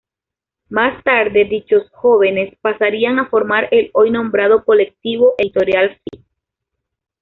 [0.69, 6.25] Más tarde dichos jóvenes pasarían a formar el hoy nombrado Colectivo Editorial Fi.